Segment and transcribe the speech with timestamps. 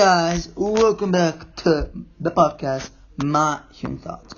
[0.00, 4.34] guys, welcome back to the podcast, My Human Thoughts.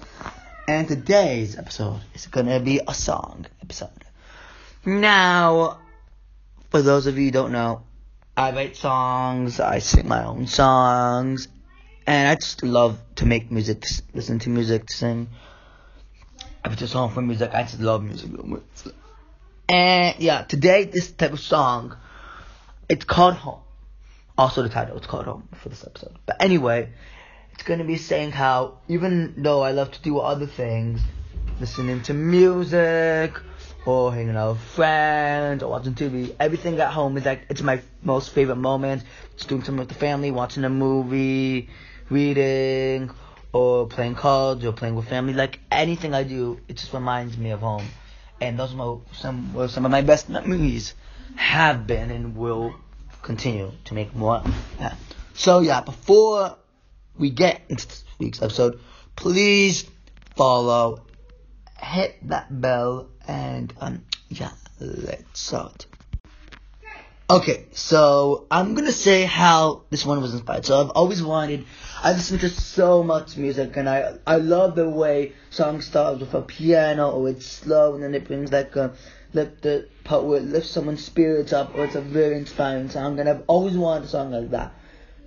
[0.66, 4.04] And today's episode is gonna be a song episode.
[4.84, 5.78] Now,
[6.70, 7.84] for those of you who don't know,
[8.36, 11.46] I write songs, I sing my own songs,
[12.08, 13.84] and I just love to make music,
[14.14, 15.28] listen to music, sing.
[16.64, 18.32] If it's a song for music, I just love music.
[19.68, 21.96] And yeah, today this type of song,
[22.88, 23.60] it's called Home.
[24.38, 26.16] Also, the title is called Home for this episode.
[26.24, 26.88] But anyway,
[27.52, 31.00] it's gonna be saying how even though I love to do other things,
[31.60, 33.38] listening to music
[33.84, 37.82] or hanging out with friends or watching TV, everything at home is like it's my
[38.02, 39.02] most favorite moment.
[39.36, 41.68] Just doing something with the family, watching a movie,
[42.08, 43.10] reading,
[43.52, 45.34] or playing cards or playing with family.
[45.34, 47.86] Like anything I do, it just reminds me of home.
[48.40, 50.94] And those are some some of my best memories
[51.36, 52.74] have been and will
[53.22, 54.42] continue to make more.
[54.78, 54.94] Yeah.
[55.34, 56.56] So yeah, before
[57.18, 58.80] we get into this week's episode,
[59.16, 59.88] please
[60.36, 61.06] follow,
[61.78, 65.86] hit that bell, and um, yeah, let's start.
[67.30, 70.66] Okay, so I'm gonna say how this one was inspired.
[70.66, 71.64] So I've always wanted,
[72.02, 76.34] I listen to so much music, and I I love the way songs start with
[76.34, 78.92] a piano, or it's slow, and then it brings like a
[79.34, 83.18] like the part where it lifts someone's spirits up, or it's a very inspiring song,
[83.18, 84.74] and I've always wanted a song like that.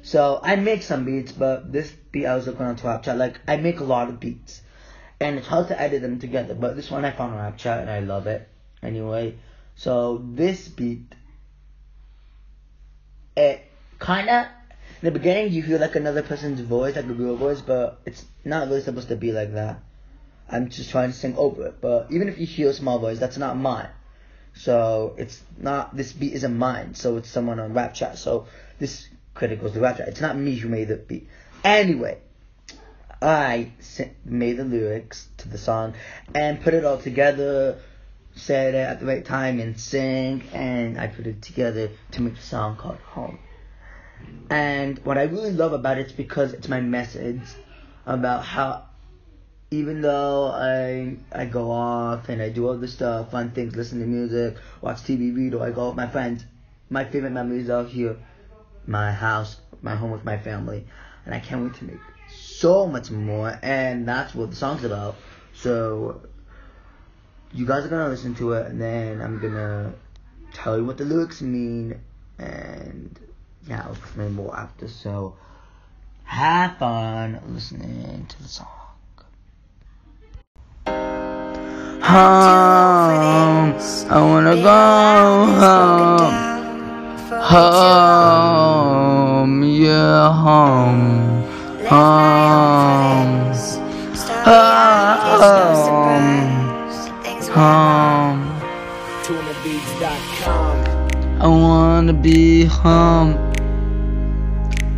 [0.01, 3.57] So I make some beats, but this beat I was looking on Snapchat, like I
[3.57, 4.61] make a lot of beats,
[5.19, 6.53] and it's hard to edit them together.
[6.53, 8.47] But this one I found on Snapchat, and I love it.
[8.83, 9.35] Anyway,
[9.75, 11.15] so this beat
[13.35, 13.61] it
[13.99, 14.45] kind of
[15.01, 18.25] in the beginning you hear like another person's voice, like a girl voice, but it's
[18.43, 19.79] not really supposed to be like that.
[20.49, 21.81] I'm just trying to sing over it.
[21.81, 23.89] But even if you hear a small voice, that's not mine.
[24.53, 26.95] So it's not this beat isn't mine.
[26.95, 28.17] So it's someone on Rap Chat.
[28.17, 28.47] So
[28.79, 30.07] this critic goes to Rap Chat.
[30.07, 31.27] It's not me who made the beat.
[31.63, 32.19] Anyway,
[33.21, 33.71] I
[34.23, 35.95] made the lyrics to the song
[36.33, 37.79] and put it all together
[38.35, 42.35] said it at the right time and sing, and I put it together to make
[42.35, 43.39] a song called Home.
[44.49, 47.41] And what I really love about it is because it's my message
[48.05, 48.85] about how
[49.75, 53.99] even though I I go off and I do all this stuff, fun things, listen
[53.99, 56.45] to music, watch TV, read, or I go with my friends,
[56.89, 58.17] my favorite memories are here,
[58.87, 60.85] my house, my home with my family,
[61.25, 61.99] and I can't wait to make
[62.29, 65.15] so much more, and that's what the song's about.
[65.53, 66.21] So
[67.53, 69.93] you guys are gonna listen to it, and then I'm gonna
[70.53, 71.99] tell you what the lyrics mean,
[72.39, 73.19] and
[73.67, 74.87] yeah, I'll explain more after.
[74.87, 75.35] So
[76.23, 78.84] have fun listening to the song.
[82.05, 83.73] Home,
[84.11, 86.35] I wanna go home,
[87.51, 91.43] home, yeah, home,
[91.89, 93.53] home,
[94.45, 94.95] home
[97.55, 98.43] home.
[101.39, 103.33] I wanna be home.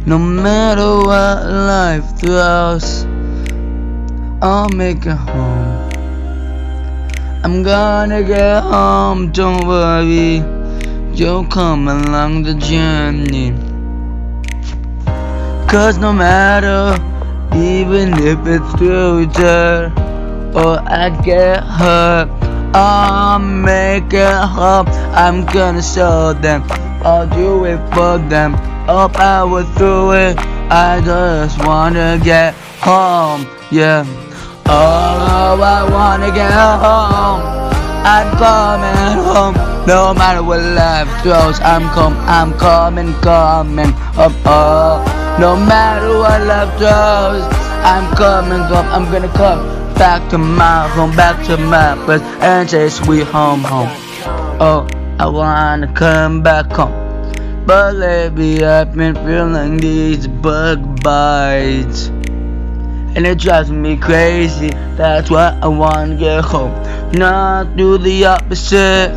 [0.06, 3.06] No matter what life throws,
[4.41, 5.97] I'll make it home.
[7.47, 10.44] I'm gonna get home, don't worry.
[11.13, 13.53] You'll come along the journey.
[15.69, 17.02] Cause no matter,
[17.56, 18.74] even if it's
[19.38, 19.94] dirt
[20.53, 22.28] or I get hurt.
[22.75, 24.90] I'll make it up.
[25.16, 26.64] I'm gonna show them.
[27.02, 28.56] I'll do it for them.
[28.90, 30.38] Up power through it.
[30.69, 33.47] I just wanna get home.
[33.72, 34.03] Yeah.
[34.69, 37.41] Oh, I wanna get home.
[38.03, 39.55] I'm coming home.
[39.88, 44.35] No matter what life throws, I'm come, I'm coming, coming home.
[44.45, 47.44] Oh, no matter what life throws,
[47.83, 48.88] I'm coming home.
[48.88, 49.64] I'm gonna come
[49.96, 53.90] back to my home, back to my place, and say sweet home, home.
[54.59, 54.87] Oh,
[55.17, 56.91] I wanna come back home.
[57.66, 62.11] But lately I've been feeling these bug bites.
[63.17, 66.72] And it drives me crazy, that's why I wanna get home.
[67.14, 69.09] Not do the opposite.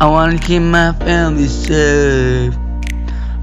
[0.00, 2.54] I wanna keep my family safe.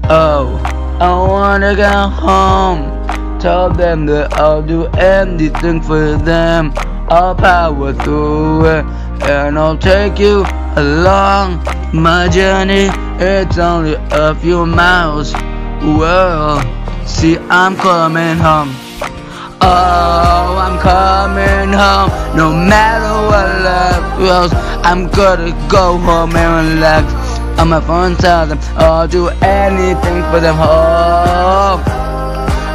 [0.04, 0.56] Oh,
[0.98, 3.38] I wanna go home.
[3.38, 6.72] Tell them that I'll do anything for them.
[7.10, 8.86] I'll power through it,
[9.28, 10.46] and I'll take you
[10.76, 11.62] along
[11.92, 12.88] my journey.
[13.20, 15.34] It's only a few miles.
[15.82, 16.62] Well,
[17.04, 18.85] see, I'm coming home.
[19.60, 22.10] Oh, I'm coming home.
[22.36, 24.52] No matter what life throws,
[24.84, 27.06] I'm gonna go home and relax.
[27.58, 30.56] on my phone, tell them I'll do anything for them.
[30.58, 31.82] Oh,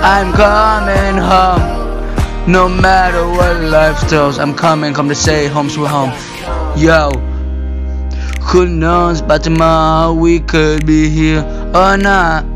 [0.03, 2.51] I'm coming home.
[2.51, 6.11] No matter what life throws, I'm coming, come to say home sweet home.
[6.75, 7.11] Yo,
[8.41, 11.43] who knows, but tomorrow we could be here
[11.75, 12.50] or not.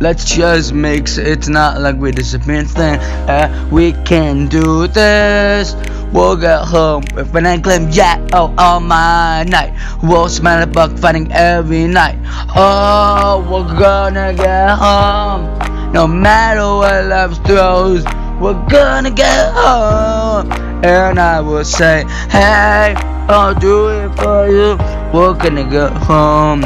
[0.00, 2.98] Let's just sure it's not like we disappeared thing.
[3.28, 5.74] Uh, we can do this.
[6.10, 9.74] We'll get home with an acclaim, yeah, oh, all my night.
[10.02, 12.16] We'll smell a buck fighting every night.
[12.56, 15.92] Oh, we're gonna get home.
[15.92, 18.02] No matter what life throws,
[18.40, 20.50] we're gonna get home.
[20.82, 22.94] And I will say, hey,
[23.28, 24.78] I'll do it for you.
[25.12, 26.64] We're gonna get home.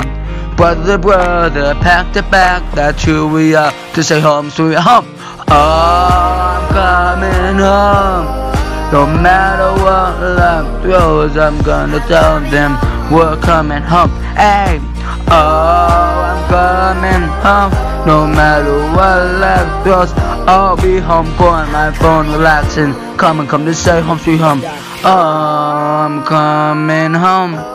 [0.56, 3.72] Brother, brother, pack the bag, that's who we are.
[3.94, 5.04] To say home, sweet home.
[5.48, 8.44] Oh, I'm coming home.
[8.92, 12.78] No matter what life throws, I'm gonna tell them
[13.12, 14.10] we're coming home.
[14.36, 14.78] Hey,
[15.26, 17.72] oh, I'm coming home.
[18.06, 20.12] No matter what life throws,
[20.46, 22.94] I'll be home on my phone, relaxing.
[23.16, 24.62] Come and come to say home, sweet home.
[25.04, 27.73] Oh, I'm coming home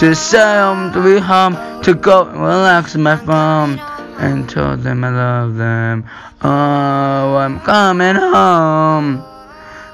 [0.00, 3.78] to say home to be home, to go relax my phone,
[4.18, 6.08] and tell them I love them.
[6.40, 9.22] Oh, I'm coming home,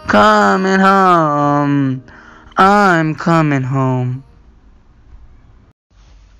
[0.06, 2.04] coming home,
[2.56, 4.22] I'm coming home.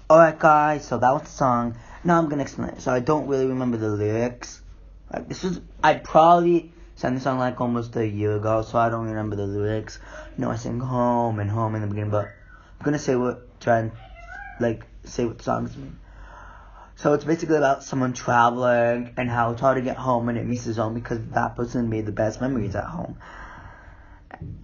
[0.08, 1.76] Alright guys, so that was the song.
[2.04, 2.80] Now I'm gonna explain it.
[2.80, 4.62] So I don't really remember the lyrics.
[5.12, 8.90] Like this was I probably sang this song like almost a year ago, so I
[8.90, 9.98] don't remember the lyrics.
[10.38, 12.26] You know I sing home and home in the beginning, but
[12.78, 13.92] I'm gonna say what try and
[14.58, 15.98] like say what the songs mean.
[16.96, 20.46] So it's basically about someone traveling and how it's hard to get home and it
[20.46, 23.18] misses home because that person made the best memories at home.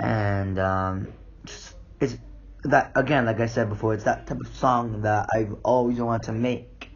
[0.00, 1.08] And um,
[1.44, 2.16] just, it's
[2.64, 6.22] that again, like I said before, it's that type of song that I've always wanted
[6.26, 6.88] to make.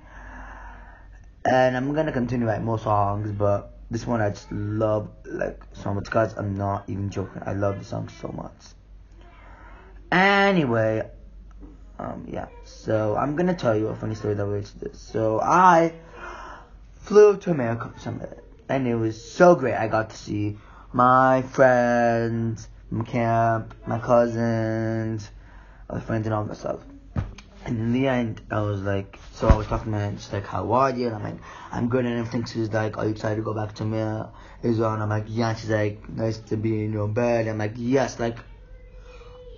[1.45, 5.93] And I'm gonna continue write more songs, but this one I just love like so
[5.93, 6.35] much, guys.
[6.37, 7.43] I'm not even joking.
[7.45, 8.53] I love the song so much.
[10.11, 11.09] Anyway,
[11.99, 15.01] um, yeah, so I'm gonna tell you a funny story that relates to this.
[15.01, 15.93] So I
[16.97, 18.21] flew to America for some
[18.69, 19.75] and it was so great.
[19.75, 20.59] I got to see
[20.93, 25.31] my friends from camp, my cousins,
[25.89, 26.81] other friends, and all that stuff.
[27.65, 30.33] And in the end, I was like, so I was talking to her, and she's
[30.33, 31.07] like, how are you?
[31.07, 31.39] And I'm like,
[31.73, 32.45] I'm good and everything.
[32.45, 34.33] She's like, are you excited to go back to
[34.63, 34.93] Israel?
[34.93, 35.51] And I'm like, yeah.
[35.51, 37.49] And she's like, nice to be in your bed.
[37.49, 38.39] I'm like, yes, like,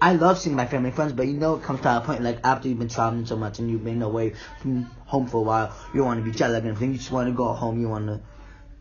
[0.01, 2.39] I love seeing my family friends, but you know it comes to a point like
[2.45, 5.77] after you've been traveling so much and you've been away from home for a while,
[5.93, 6.93] you want to be jet lagged and everything.
[6.93, 7.81] You just want to go home.
[7.81, 8.21] You want to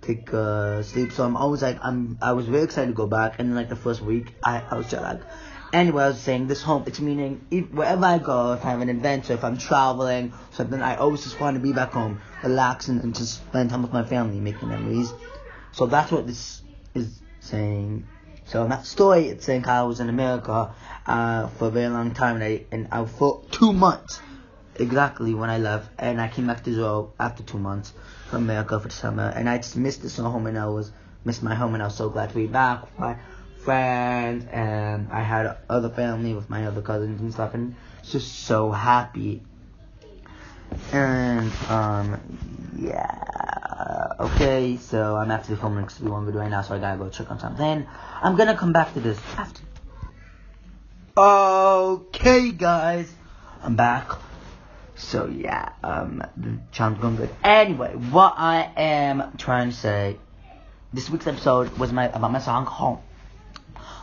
[0.01, 1.11] take uh, sleep.
[1.11, 2.19] So I'm always like I'm.
[2.21, 4.89] I was very excited to go back, and like the first week, I I was
[4.89, 5.23] jet lagged.
[5.73, 6.83] Anyway, I was saying this home.
[6.85, 10.81] It's meaning if, wherever I go, if I have an adventure, if I'm traveling, something,
[10.81, 14.03] I always just want to be back home, relaxing, and just spend time with my
[14.03, 15.11] family, making memories.
[15.73, 16.61] So that's what this
[16.93, 18.07] is saying.
[18.47, 20.73] So in that story, it's saying I was in America
[21.05, 24.21] uh, for a very long time, and I, and I for two months
[24.75, 27.91] exactly when I left, and I came back to Israel after two months
[28.29, 30.91] from America for the summer, and I just missed this home, and I was
[31.25, 33.17] missed my home, and I was so glad to be back with my
[33.65, 38.71] friends, and I had other family with my other cousins and stuff, and just so
[38.71, 39.41] happy.
[40.93, 42.21] And um,
[42.79, 43.56] yeah,
[44.19, 47.29] okay, so I'm actually filming next one video right now, so I gotta go check
[47.31, 47.87] on something.
[48.21, 49.61] I'm gonna come back to this after.
[51.17, 53.11] Okay, guys,
[53.63, 54.11] I'm back.
[54.95, 57.29] So yeah, um, the channel's going good.
[57.43, 60.17] Anyway, what I am trying to say,
[60.91, 62.99] this week's episode was my about my song Home.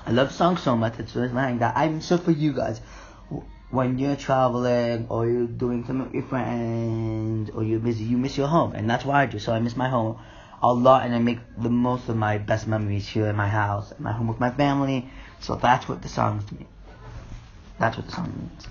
[0.07, 0.99] I love the song so much.
[0.99, 2.81] It's really that I'm so for you guys.
[3.71, 8.37] When you're traveling or you're doing something with your friends or you're busy, you miss
[8.37, 9.39] your home, and that's why I do.
[9.39, 10.19] So I miss my home
[10.63, 13.91] a lot, and I make the most of my best memories here in my house,
[13.91, 15.09] at my home with my family.
[15.41, 16.67] So that's what the song is to me.
[17.79, 18.69] That's what the song means.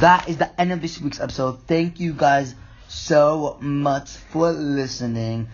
[0.00, 1.66] That is the end of this week's episode.
[1.66, 2.54] Thank you guys
[2.88, 5.48] so much for listening.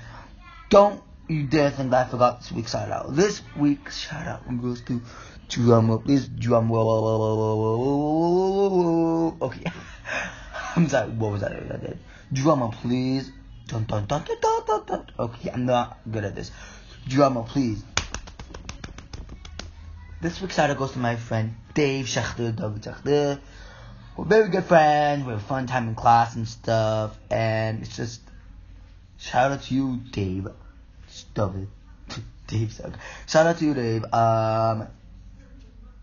[0.68, 3.14] Don't you dare think that I forgot this week's shout out.
[3.14, 5.00] This week's shout out goes to
[5.48, 8.16] drum Please drum roll.
[9.40, 9.64] Okay.
[10.76, 11.98] I'm sorry, what was that I did?
[12.32, 13.32] Drummer please.
[13.66, 15.06] Dun, dun, dun, dun, dun, dun, dun.
[15.18, 16.50] Okay, I'm not good at this.
[17.08, 17.82] Drummer please.
[20.20, 23.38] This week's shout out goes to my friend Dave Schechter, David Schechter.
[24.16, 25.24] We're very good friends.
[25.24, 27.18] We have fun time in class and stuff.
[27.30, 28.20] And it's just
[29.18, 30.48] shout out to you, Dave.
[31.08, 31.68] Stop it.
[32.46, 32.92] Dave suck.
[33.26, 34.04] Shout out to you, Dave.
[34.12, 34.88] Um,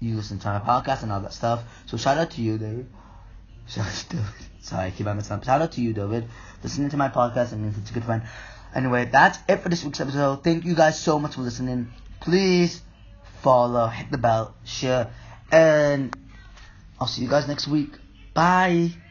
[0.03, 1.63] you listen to my podcast and all that stuff.
[1.85, 2.85] So shout out to you, Dave.
[3.67, 4.33] Shout out to David.
[4.61, 5.43] Sorry, I keep on messing up.
[5.43, 6.27] Shout out to you, David.
[6.61, 8.23] Listening to my podcast and such a good friend.
[8.75, 10.43] Anyway, that's it for this week's episode.
[10.43, 11.91] Thank you guys so much for listening.
[12.19, 12.81] Please
[13.41, 15.11] follow, hit the bell, share,
[15.51, 16.15] and
[16.99, 17.97] I'll see you guys next week.
[18.33, 19.02] Bye.